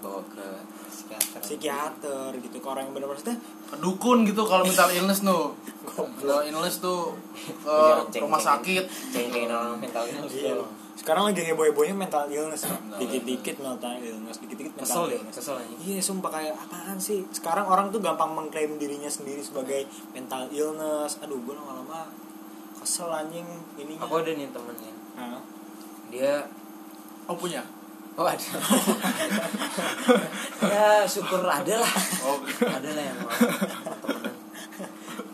[0.00, 0.46] bawa ke
[0.88, 1.40] psikiater.
[1.44, 3.38] Psikiater gitu ke orang yang benar-benar maksudnya?
[3.78, 5.52] Dukun gitu kalau mental illness tuh.
[6.20, 7.12] Kalau illness tuh
[8.12, 8.84] ke rumah sakit.
[9.12, 10.56] Cengcengin orang mental illness iya.
[10.56, 10.79] tuh.
[11.00, 12.68] Sekarang lagi heboh hebohnya mental illness.
[13.00, 15.36] Dikit-dikit mental illness dikit-dikit mental kesel deh illness.
[15.40, 17.24] kesel Iya sumpah kayak apaan sih?
[17.32, 21.16] Sekarang orang tuh gampang mengklaim dirinya sendiri sebagai mental illness.
[21.24, 22.12] Aduh gue lama-lama
[22.76, 23.48] kesel anjing
[23.80, 24.04] ininya.
[24.04, 24.92] Aku ada nih temennya.
[25.16, 25.40] Hah?
[26.10, 26.44] dia
[27.24, 27.64] oh punya?
[28.20, 28.44] Oh ada.
[30.60, 31.94] Ya syukur ada lah.
[32.28, 32.36] Oh.
[32.60, 34.34] Ada lah yang mau temenan.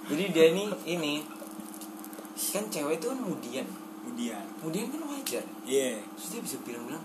[0.07, 1.15] Jadi dia nih ini
[2.55, 3.67] kan cewek itu kan mudian
[4.17, 4.45] Kemudian.
[4.65, 5.45] Mudian kan wajar.
[5.69, 6.01] Iya.
[6.17, 7.05] Terus dia bisa bilang-bilang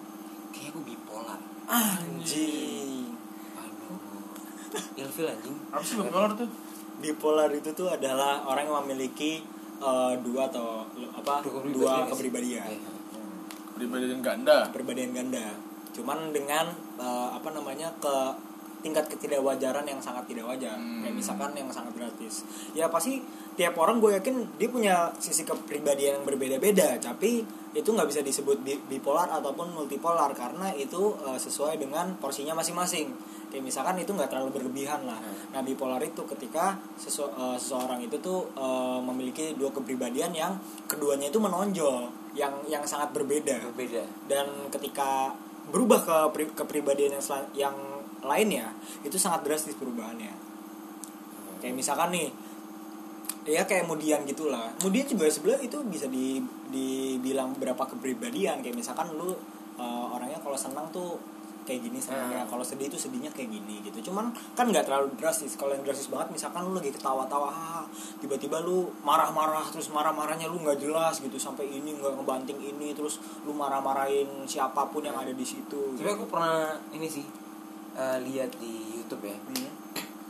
[0.56, 1.40] kayak aku bipolar.
[1.68, 3.12] Anjing.
[3.52, 4.00] Aduh.
[4.96, 5.58] Ilfil anjing.
[5.76, 6.48] Apa sih bipolar tuh?
[7.04, 9.44] Bipolar itu tuh adalah orang yang memiliki
[9.84, 12.64] eh, dua atau apa Dua dua kepribadian.
[12.64, 12.68] kepribadian.
[12.80, 12.92] Iya.
[13.76, 14.58] kepribadian ganda.
[14.72, 15.46] Kepribadian ganda.
[15.92, 18.16] Cuman dengan eh, apa namanya ke
[18.82, 20.76] tingkat ketidakwajaran yang sangat tidak wajar.
[20.78, 21.06] Hmm.
[21.06, 22.44] kayak misalkan yang sangat gratis.
[22.74, 23.22] Ya pasti
[23.54, 28.60] tiap orang gue yakin dia punya sisi kepribadian yang berbeda-beda tapi itu nggak bisa disebut
[28.68, 33.14] bi- bipolar ataupun multipolar karena itu eh, sesuai dengan porsinya masing-masing.
[33.52, 35.20] Kayak misalkan itu nggak terlalu berlebihan lah.
[35.20, 35.56] Hmm.
[35.56, 40.58] nah bipolar itu ketika sesu- eh, seseorang itu tuh eh, memiliki dua kepribadian yang
[40.90, 43.72] keduanya itu menonjol yang yang sangat berbeda.
[43.72, 44.04] Berbeda.
[44.28, 45.32] Dan ketika
[45.72, 47.24] berubah ke pri- kepribadian yang
[47.56, 47.76] yang
[48.22, 48.70] lainnya
[49.02, 50.34] itu sangat drastis perubahannya.
[51.62, 52.30] Kayak misalkan nih
[53.46, 54.70] ya kayak kemudian gitulah.
[54.78, 58.62] Kemudian juga sebenarnya itu bisa di dibilang berapa kepribadian.
[58.62, 59.34] Kayak misalkan lu
[59.78, 61.18] uh, orangnya kalau senang tuh
[61.62, 62.50] kayak gini senangnya Hmm.
[62.58, 64.10] kalau sedih itu sedihnya kayak gini gitu.
[64.10, 65.54] Cuman kan nggak terlalu drastis.
[65.58, 67.86] Kalau yang drastis banget misalkan lu lagi ketawa-tawa "Ah,"
[68.18, 73.22] tiba-tiba lu marah-marah terus marah-marahnya lu nggak jelas gitu sampai ini nggak ngebanting ini terus
[73.46, 77.26] lu marah-marahin siapa pun yang ada di situ tapi aku pernah ini sih
[77.94, 79.70] eh, lihat di YouTube ya Hmm.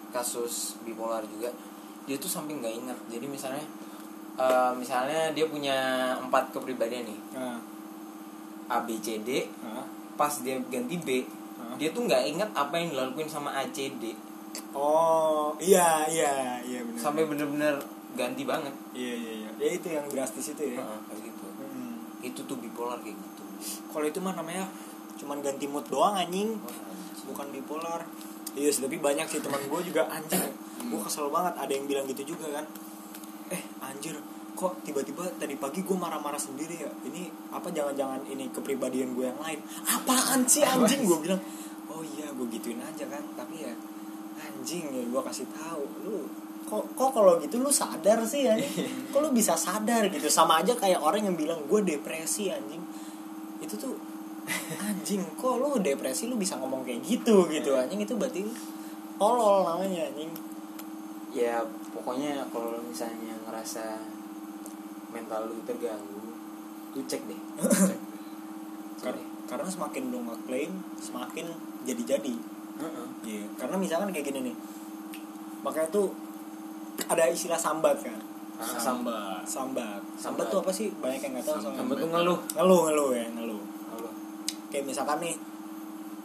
[0.09, 1.47] kasus bipolar juga
[2.03, 3.63] dia tuh sampai nggak ingat jadi misalnya
[4.35, 5.77] eh, misalnya dia punya
[6.19, 7.59] empat kepribadian nih Nah,
[8.67, 9.83] A B C D nah.
[10.15, 11.23] pas dia ganti B
[11.57, 11.75] Hah?
[11.75, 14.15] dia tuh nggak ingat apa yang dilakuin sama A C D
[14.71, 16.99] Oh, iya iya iya benar.
[17.01, 17.75] sampai bener-bener
[18.11, 19.49] ganti banget Iya iya iya.
[19.57, 20.79] Ya itu yang drastis itu ya.
[20.79, 21.95] Heeh, kayak gitu Hmm.
[22.19, 23.43] itu tuh bipolar kayak gitu
[23.87, 24.67] Kalau itu mah namanya
[25.15, 26.90] cuman ganti mood doang anjing, anjing.
[27.27, 28.01] Bukan bipolar.
[28.51, 30.51] Iya, sih, tapi banyak sih teman gue juga anjing.
[30.91, 32.65] Gue kesel banget ada yang bilang gitu juga kan.
[33.51, 34.19] Eh, anjir,
[34.55, 36.91] kok tiba-tiba tadi pagi gue marah-marah sendiri ya?
[37.07, 39.59] Ini apa jangan-jangan ini kepribadian gue yang lain?
[39.87, 41.07] Apaan sih anjing?
[41.07, 41.39] Gue bilang,
[41.87, 43.71] "Oh iya, gue gituin aja kan." Tapi ya
[44.41, 46.25] anjing ya gue kasih tahu lu
[46.65, 48.55] kok kok kalau gitu lu sadar sih ya
[49.11, 52.81] kok lu bisa sadar gitu sama aja kayak orang yang bilang gue depresi anjing
[53.61, 53.93] itu tuh
[54.73, 58.41] anjing kok lu depresi lu bisa ngomong kayak gitu gitu anjing itu berarti
[59.15, 60.31] tolol namanya anjing
[61.31, 64.01] ya pokoknya kalau misalnya ngerasa
[65.09, 66.23] mental lu terganggu
[66.91, 67.41] lu cek deh
[67.87, 67.99] cek.
[68.99, 71.45] Kar- karena semakin lu ngeklaim semakin
[71.83, 72.35] jadi-jadi
[72.81, 73.07] Heeh.
[73.21, 74.55] Iya, karena misalkan kayak gini nih
[75.61, 76.09] makanya tuh
[77.05, 78.17] ada istilah sambat kan
[78.57, 80.45] Ah, sambat sambat sambat Sambat.
[80.47, 81.77] tuh apa sih banyak yang nggak tahu Sambat.
[81.81, 83.61] Sambat tuh ngeluh ngeluh ngeluh ya ngeluh.
[84.71, 85.35] Kayak misalkan nih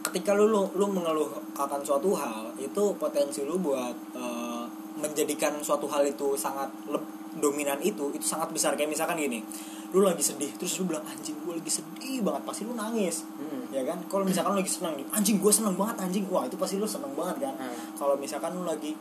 [0.03, 4.63] ketika lu lu, lu mengeluh akan suatu hal itu potensi lu buat eh,
[4.95, 7.05] menjadikan suatu hal itu sangat leb-
[7.37, 9.43] dominan itu itu sangat besar kayak misalkan gini
[9.87, 13.69] lu lagi sedih terus lu bilang anjing gue lagi sedih banget pasti lu nangis Hmm.
[13.69, 16.55] ya kan kalau misalkan lu lagi seneng nih anjing gue seneng banget anjing wah itu
[16.55, 17.77] pasti lu seneng banget kan Hmm.
[17.93, 18.91] kalau misalkan lu lagi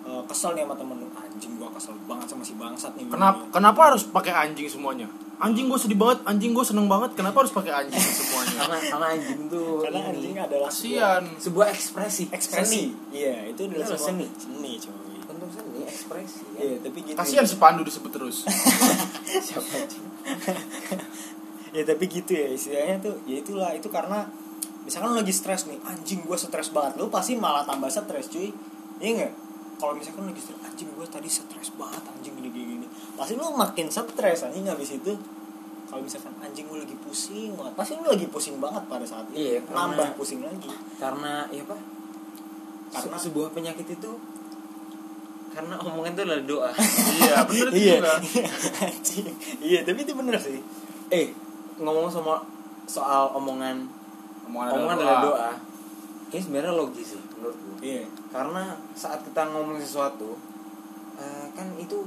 [0.00, 3.36] eh, kesel nih sama temen lu anjing gue kesel banget sama si bangsat nih Kenapa
[3.38, 3.50] Gini.
[3.50, 5.08] kenapa harus pakai anjing semuanya?
[5.40, 7.10] Anjing gue sedih banget, anjing gue seneng banget.
[7.14, 8.54] Kenapa harus pakai anjing semuanya?
[8.60, 11.22] karena karena anjing tuh karena ini, anjing adalah Kasian.
[11.34, 14.26] sebuah ekspresi ekspresi iya itu adalah Itu sebuah seni.
[14.30, 16.60] seni coy Tentu seni ekspresi ya.
[16.60, 18.44] iya tapi gitu Kasian si Pandu disebut terus.
[19.48, 20.04] siapa anjing
[21.70, 24.28] ya tapi gitu ya istilahnya tuh ya itulah itu karena
[24.82, 28.52] misalkan lu lagi stres nih anjing gue stres banget lu pasti malah tambah stres cuy
[28.98, 29.32] iya nggak
[29.80, 33.48] kalau misalkan lagi stres anjing gue tadi stres banget anjing gini gini gini pasti lu
[33.50, 35.16] makin stres anjing habis itu.
[35.88, 39.40] Kalau misalkan anjing lu lagi pusing banget pasti lu lagi pusing banget pada saat itu.
[39.40, 40.70] Iya, karena- nambah pusing lagi.
[41.00, 41.76] karena ya apa?
[42.94, 44.10] Karena- Se- sebuah penyakit itu
[45.50, 46.70] karena omongan itu adalah doa.
[47.18, 47.96] Iya, bener itu iya.
[47.98, 48.12] juga.
[48.86, 49.26] anjing.
[49.58, 50.60] Iya tapi itu bener sih.
[51.10, 51.32] Eh
[51.80, 52.38] ngomong sama
[52.86, 53.88] soal omongan.
[54.46, 55.38] Omongan omongan adalah adalah doa.
[55.50, 55.52] doa.
[56.30, 60.36] Ini sebenarnya logis sih menurutku iya karena saat kita ngomong sesuatu
[61.16, 62.04] eh, kan itu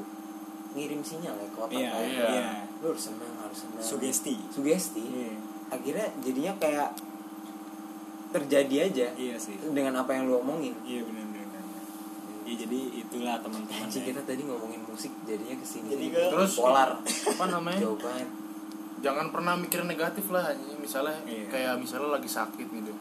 [0.74, 2.02] ngirim sinyal ya ke otak iya kan.
[2.04, 2.26] Iya.
[2.30, 5.34] iya lu harus senang harus senang sugesti sugesti iya
[5.68, 6.94] akhirnya jadinya kayak
[8.30, 11.22] terjadi aja iya sih dengan apa yang lu omongin iya bener.
[12.44, 14.02] ya jadi itulah teman-teman ya.
[14.04, 17.80] kita tadi ngomongin musik jadinya ke sini Jadi ke- Terus polar apa namanya?
[17.82, 18.30] jauh banget
[19.00, 20.48] Jangan pernah mikir negatif lah.
[20.80, 21.44] Misalnya Iya.
[21.52, 22.93] kayak misalnya lagi sakit gitu.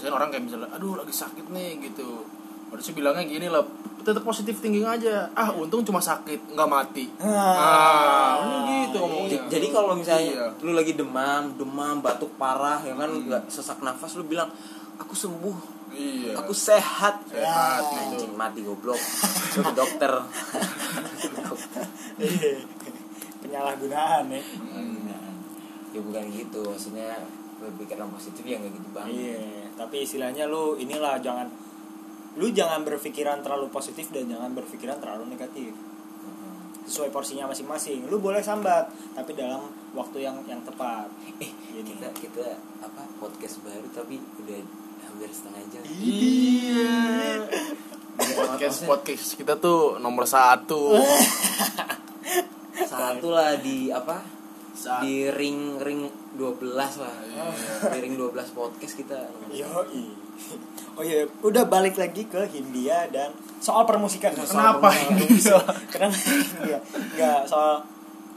[0.00, 2.24] Biasanya orang kayak misalnya, aduh lagi sakit nih gitu.
[2.72, 3.60] Harusnya bilangnya gini lah,
[4.00, 5.28] tetap positif thinking aja.
[5.34, 7.04] Ah untung cuma sakit, nggak mati.
[7.20, 9.28] Ah, ini gitu ngomongnya.
[9.36, 10.46] J- jadi kalau misalnya Iya.
[10.58, 14.48] lu lagi demam demam batuk parah ya kan nggak sesak nafas lu bilang
[14.96, 15.56] aku sembuh
[15.90, 16.32] Iya.
[16.32, 18.24] aku sehat Sehat, Ya, gitu.
[18.24, 18.96] anjing mati goblok
[19.52, 20.12] ke dokter
[22.16, 22.62] Iya.
[23.40, 24.42] penyalahgunaan ya
[25.90, 27.18] ya bukan gitu maksudnya
[27.58, 31.48] berpikiran positif ya nggak gitu banget iya tapi istilahnya lu inilah jangan
[32.36, 36.52] lu jangan berpikiran terlalu positif dan jangan berpikiran terlalu negatif Heeh.
[36.84, 41.08] sesuai porsinya masing-masing lu boleh sambat tapi dalam waktu yang yang tepat
[41.40, 41.48] eh
[41.80, 44.60] kita kita apa podcast baru tapi udah
[45.08, 47.48] hampir setengah jam Iya.
[48.20, 50.92] Podcast podcast kita tuh nomor satu.
[52.84, 54.20] satu lah di apa
[54.80, 56.08] Sa- di ring ring
[56.40, 57.44] 12 lah Iya.
[57.92, 60.04] di ring 12 podcast kita Yoi.
[60.96, 63.28] Oh iya, udah balik lagi ke Hindia dan
[63.60, 64.32] soal permusikan.
[64.32, 64.88] Soal Kenapa.
[64.88, 65.60] Hindia?
[65.92, 66.78] Kenapa Hindia?
[66.96, 67.84] Enggak, soal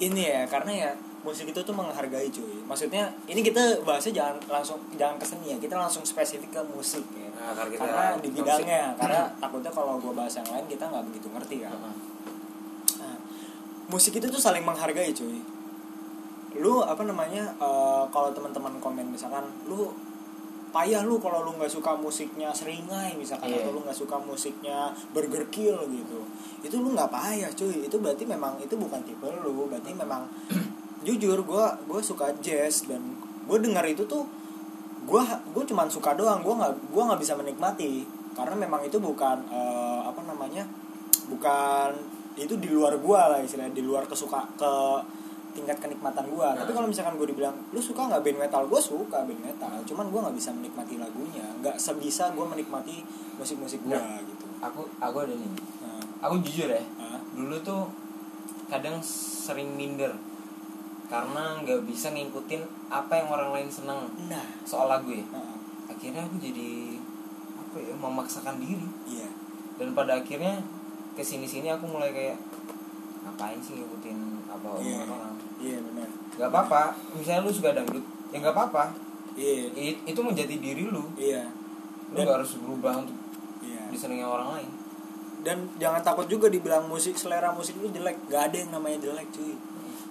[0.03, 0.91] ini ya, karena ya
[1.23, 2.59] musik itu tuh menghargai cuy.
[2.67, 7.07] Maksudnya ini kita bahasnya jangan langsung jangan ke seni ya, kita langsung spesifik ke musik
[7.15, 7.31] ya.
[7.31, 8.43] Nah, karena kita karena di musik.
[8.43, 11.79] bidangnya, karena takutnya kalau gue bahas yang lain kita nggak begitu ngerti kan.
[12.99, 13.15] Nah,
[13.87, 15.39] musik itu tuh saling menghargai cuy
[16.59, 19.89] lu apa namanya eh, kalau teman-teman komen misalkan lu
[20.73, 23.61] payah lu kalau lu nggak suka musiknya seringai misalkan Iya.
[23.61, 26.19] atau lu nggak suka musiknya burger kill gitu.
[26.65, 27.85] Itu lu nggak payah cuy.
[27.85, 29.69] Itu berarti memang itu bukan tipe lu.
[29.69, 30.25] Berarti memang
[31.05, 33.01] jujur gue gue suka jazz dan
[33.45, 34.25] gue dengar itu tuh
[35.05, 35.21] gue
[35.53, 36.41] gue cuman suka doang.
[36.41, 38.09] Gue nggak gue nggak bisa menikmati.
[38.33, 40.65] Karena memang itu bukan eh, apa namanya
[41.29, 41.93] bukan
[42.33, 44.73] itu di luar gue lah istilahnya di luar kesuka ke
[45.53, 48.61] tingkat kenikmatan gue tapi kalau misalkan gue dibilang lu suka nggak band metal?
[48.65, 51.45] Gue suka band metal cuman gue nggak bisa menikmati lagunya.
[51.61, 53.05] Nggak sebisa gue menikmati
[53.37, 54.19] musik-musik gue Nah.
[54.25, 54.45] gitu.
[54.59, 55.51] Aku aku ada nih.
[55.85, 57.85] Nah, aku jujur ya ah, dulu tuh
[58.67, 60.11] kadang sering minder.
[61.07, 64.45] Karena nggak bisa ngikutin apa yang orang lain seneng nah.
[64.65, 65.25] soal lagu ya.
[65.31, 65.53] Ah,
[65.87, 66.97] akhirnya aku jadi
[67.61, 68.89] apa ya memaksakan diri.
[69.05, 69.29] Iya.
[69.77, 70.57] Dan pada akhirnya
[71.13, 72.37] ke sini sini aku mulai kayak
[73.23, 74.17] ngapain sih ngikutin
[74.49, 75.32] apa omongan orang
[75.63, 76.09] iya benar.
[76.35, 76.81] Nggak apa-apa.
[77.15, 78.03] Misalnya lu suka dangdut
[78.35, 78.83] ya nggak apa-apa.
[79.39, 79.71] Iya.
[79.73, 81.07] I- itu menjadi diri lu.
[81.15, 81.47] Iya.
[82.11, 83.17] Lu Dan- nggak harus berubah untuk
[83.63, 83.87] iya.
[83.87, 84.69] disenangi orang lain.
[85.43, 88.15] Dan jangan takut juga dibilang musik selera musik itu jelek.
[88.31, 89.55] Gak ada yang namanya jelek cuy.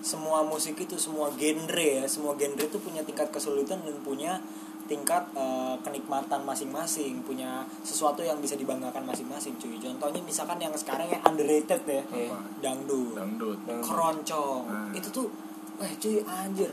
[0.05, 2.05] Semua musik itu semua genre ya.
[2.05, 4.43] Semua genre itu punya tingkat kesulitan dan punya
[4.93, 11.09] tingkat eh, kenikmatan masing-masing punya sesuatu yang bisa dibanggakan masing-masing cuy contohnya misalkan yang sekarang
[11.09, 12.05] yang underrated ya
[12.61, 13.57] dangdut Dangdut.
[13.65, 13.85] Dangdut.
[13.89, 14.93] keroncong Nah.
[14.93, 15.33] itu tuh
[15.81, 16.69] wah cuy anjir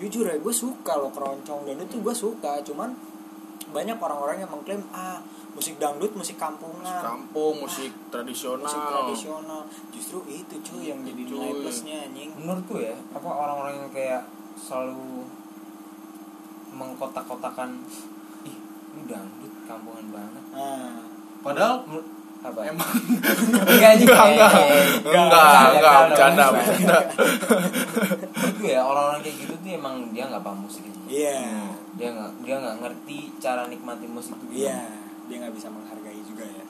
[0.00, 2.90] jujur ya gue suka loh keroncong dan itu gue suka cuman
[3.70, 5.20] banyak orang-orang yang mengklaim ah
[5.54, 8.66] musik dangdut musik kampungan Kampung, musik tradisional.
[8.66, 9.62] musik tradisional
[9.94, 14.22] justru itu cuy yang jadi nilai plusnya anjing menurutku ya apa orang-orang yang kayak
[14.58, 15.26] selalu
[16.74, 17.70] mengkotak-kotakan
[18.44, 18.56] ih
[18.98, 20.44] lu dangdut kampungan banget.
[20.52, 21.84] Nah Padahal
[22.44, 22.60] apa?
[22.64, 22.92] Emang.
[23.72, 24.52] Enggak enggak enggak.
[25.04, 26.52] enggak enggak bercanda jangan.
[26.60, 26.98] bercanda.
[28.60, 31.00] gue ya orang-orang kayak gitu tuh emang dia nggak paham musik aja.
[31.08, 31.40] iya.
[31.96, 34.56] Dia nggak dia nggak ngerti cara nikmati musik gimana.
[34.56, 34.80] iya
[35.24, 36.64] dia nggak bisa menghargai juga ya.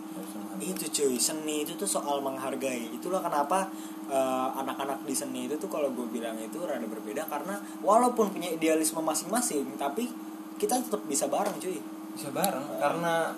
[0.63, 2.95] Itu cuy seni itu tuh soal menghargai.
[2.95, 3.67] Itulah kenapa
[4.07, 8.49] eh, anak-anak di seni itu tuh kalau gue bilang itu rada berbeda karena walaupun punya
[8.49, 10.09] idealisme masing-masing tapi
[10.55, 11.81] kita tetap bisa bareng cuy
[12.13, 13.35] bisa bareng karena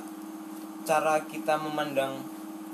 [0.83, 2.20] cara kita memandang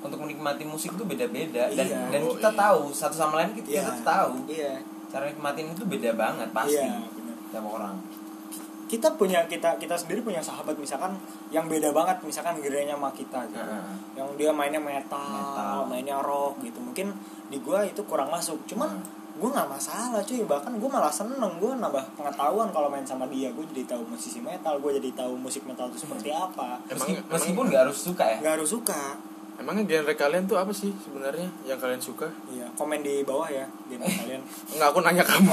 [0.02, 2.00] untuk menikmati musik itu beda-beda dan Iya.
[2.10, 2.58] dan Oh, kita iya.
[2.58, 3.82] tahu satu sama lain kita, Iya.
[3.86, 4.72] kita tahu iya
[5.06, 6.98] cara nikmatin itu beda banget pasti iya
[7.48, 7.94] tiap orang
[8.88, 11.16] kita punya kita kita sendiri punya sahabat misalkan
[11.48, 13.94] yang beda banget misalkan gerenya sama kita gitu Heeh.
[14.12, 15.80] yang dia mainnya metal, Metal.
[15.86, 17.08] mainnya rock gitu mungkin
[17.52, 18.56] di gua itu kurang masuk.
[18.64, 19.04] Cuman Hmm.
[19.36, 20.40] gua nggak masalah cuy.
[20.42, 21.52] Bahkan gua malah seneng.
[21.56, 23.48] Gua nambah pengetahuan kalau main sama dia.
[23.50, 24.76] Gua jadi tahu musisi metal.
[24.78, 26.80] Gua jadi tahu musik metal itu seperti apa.
[26.86, 28.36] Meski- Emang- meskipun nggak harus suka ya?
[28.40, 29.02] Nggak harus suka.
[29.54, 32.24] Emangnya genre kalian tuh apa sih sebenarnya yang kalian suka?
[32.48, 34.40] iya komen di bawah ya genre kalian.
[34.72, 35.52] Enggak, aku nanya kamu.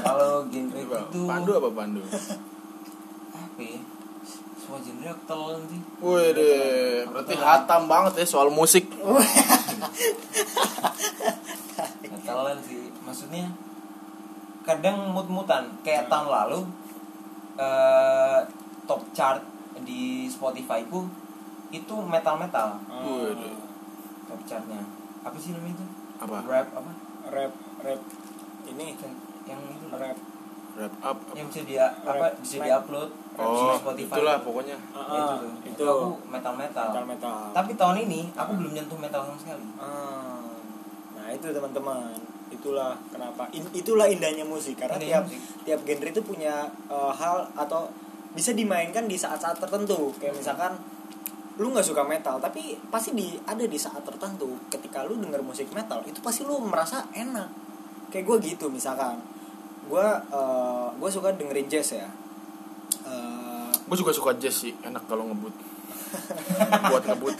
[0.00, 2.00] kalau genre itu Pandu apa Pandu?
[3.32, 3.80] apa ya?
[4.54, 8.86] Semua genre aku telan sih Wih deh, berarti hatam banget ya soal musik.
[12.02, 12.90] Nggak telan sih.
[13.02, 13.50] Maksudnya
[14.62, 15.68] kadang mut-mutan.
[15.82, 16.60] Kayak tahun lalu
[17.58, 18.40] eh,
[18.86, 19.42] top chart
[19.82, 21.08] di Spotify ku
[21.72, 22.76] itu metal metal
[23.32, 23.56] deh.
[24.28, 24.84] top chartnya.
[25.24, 25.86] Apa sih namanya itu?
[26.22, 26.36] Apa?
[26.46, 26.92] rap apa?
[27.32, 28.00] Rap rap.
[28.68, 28.94] Ini.
[29.48, 29.86] Yang itu.
[29.90, 30.18] Rap
[30.72, 31.16] Wrap up.
[31.32, 32.66] yang bisa dia apa Rap bisa smack.
[32.66, 34.12] diupload Oh, di Spotify.
[34.12, 34.76] itulah pokoknya.
[34.92, 35.32] Ah, Ya, itu.
[35.34, 35.52] tuh.
[35.64, 35.68] itu.
[35.72, 39.64] Itu aku metal metal metal metal tapi tahun ini aku belum nyentuh metal sama sekali.
[39.76, 40.52] Ah,
[41.12, 42.12] nah itu teman-teman.
[42.50, 43.48] Itulah kenapa.
[43.50, 44.76] In- itulah indahnya musik.
[44.76, 45.40] Karena Indahnya tiap musik.
[45.64, 46.54] tiap genre itu punya
[46.86, 47.88] eh, hal atau
[48.32, 50.12] bisa dimainkan di saat-saat tertentu.
[50.14, 50.72] Kayak misalkan
[51.56, 54.56] lu nggak suka metal tapi pasti di ada di saat tertentu.
[54.68, 57.48] Ketika lu denger musik metal itu pasti lu merasa enak.
[58.08, 59.16] Kayak gue gitu misalkan
[59.92, 62.08] gue eh, gue suka dengerin jazz ya
[63.02, 65.50] Eh, Gue juga suka jazz sih, enak kalau ngebut.
[66.92, 67.34] Buat ngebut.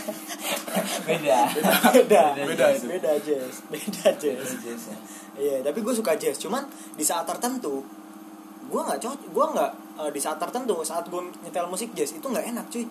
[1.06, 4.96] beda beda Beda jazz, beda jazz beda jazz jazz ya.
[5.38, 6.36] Iya, tapi gue suka jazz.
[6.36, 6.66] Cuman
[6.98, 7.84] di saat tertentu,
[8.66, 9.28] gue nggak cocok.
[9.30, 9.70] Gue nggak
[10.02, 12.84] eh, di saat tertentu, saat gue nyetel musik jazz itu nggak enak, cuy.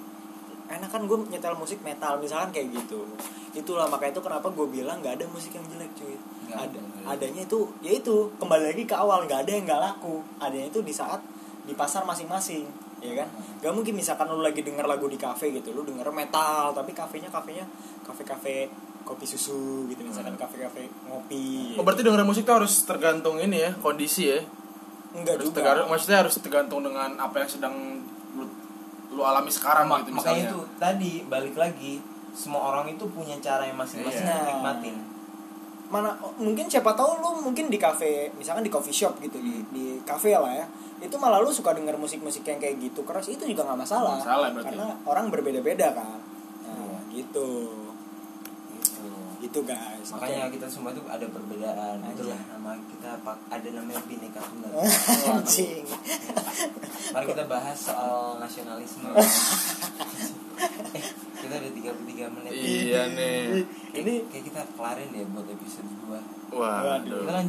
[0.71, 3.03] Enak kan gue nyetel musik metal misalkan kayak gitu.
[3.51, 6.15] Itulah makanya itu kenapa gue bilang nggak ada musik yang jelek, cuy.
[6.47, 7.19] Nggak Ada, ada.
[7.19, 10.23] adanya itu, ya itu kembali lagi ke awal nggak ada yang nggak laku.
[10.39, 11.19] Adanya itu di saat
[11.62, 12.65] di pasar masing-masing,
[13.03, 13.27] ya kan?
[13.62, 17.29] Gak mungkin misalkan lu lagi denger lagu di kafe gitu, lu denger metal, tapi kafenya
[17.29, 17.67] kafenya
[18.01, 18.65] kafe-kafe
[19.05, 21.77] kopi susu gitu misalkan kafe-kafe ngopi.
[21.77, 24.41] Oh, berarti dengerin musik tuh harus tergantung ini ya, kondisi ya.
[25.12, 25.55] Enggak Harus juga.
[25.60, 27.75] tergantung, maksudnya harus tergantung dengan apa yang sedang
[29.21, 30.49] lu, alami sekarang Ma- gitu makanya misalnya.
[30.49, 31.93] itu tadi balik lagi
[32.31, 34.34] semua orang itu punya cara yang masing-masing Iya.
[34.34, 34.95] untuk nikmatin
[35.88, 39.86] mana mungkin siapa tahu lu mungkin di kafe misalkan di coffee shop gitu di di
[40.01, 40.65] kafe lah ya
[40.99, 44.23] itu malah lu suka denger musik-musik yang kayak gitu keras itu juga nggak masalah, Nggak
[44.23, 44.67] masalah berarti.
[44.71, 46.17] karena orang berbeda-beda kan
[46.63, 46.97] nah Iya.
[47.13, 47.47] gitu
[49.41, 50.08] gitu guys.
[50.13, 51.97] Makanya kita semua itu ada perbedaan.
[51.97, 52.13] Aja.
[52.13, 53.38] itulah nama kita pak.
[53.49, 54.71] Ada namanya bineka tunggal.
[55.34, 55.84] Anjing.
[57.12, 59.10] Mari kita bahas soal nasionalisme.
[60.91, 61.06] Eh
[61.41, 62.51] kita udah 33 menit.
[62.54, 63.65] Iya nih.
[63.97, 67.23] ini kayak kita kelarin deh buat episode 2 Waduh.
[67.25, 67.41] kita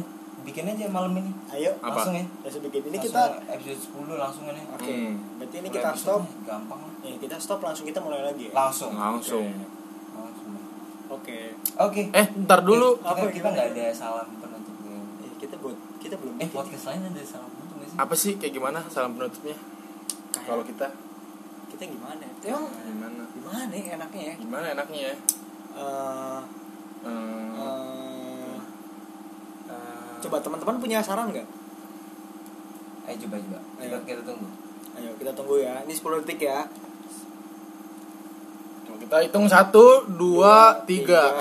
[0.43, 1.31] bikin aja malam ini.
[1.53, 1.71] Ayo.
[1.77, 2.01] Apa?
[2.03, 2.25] langsung ya.
[2.41, 3.79] Ya sedikit ini Langsung kita episode
[4.09, 4.91] 10 langsung kan ya oke.
[4.91, 5.13] Hmm.
[5.37, 6.21] berarti ini Mulai kita stop.
[6.43, 6.93] gampang lah.
[7.03, 8.53] Ya kita stop langsung kita mulai lagi ya.
[8.55, 9.45] Langsung Langsung.
[9.45, 9.72] langsung
[11.23, 11.39] oke.
[11.79, 12.01] Oke.
[12.11, 12.99] Eh, ntar dulu.
[12.99, 17.01] kita, Apa, kita nggak ada salam penutupnya Eh, kita buat kita belum eh podcast lain
[17.07, 17.97] ada salam penutup nggak sih?
[17.97, 18.31] Apa sih?
[18.35, 19.55] Kayak gimana salam penutupnya?
[20.43, 20.87] Kalau kita?
[21.71, 22.27] Kita gimana?
[22.43, 23.23] Emang gimana?
[23.31, 24.35] gimana ya enaknya ya?
[24.35, 25.15] Gimana enaknya ya?
[25.73, 26.41] Eh,
[27.03, 28.59] Hmm, eh,
[29.67, 31.47] Eh, coba teman-teman punya saran nggak?
[33.03, 33.59] Ayo coba coba.
[33.59, 34.07] Kita, Ayo.
[34.07, 34.47] kita tunggu.
[34.95, 35.83] Ayo kita tunggu ya.
[35.83, 36.63] Ini 10 detik ya
[39.01, 41.33] kita hitung satu, dua, tiga.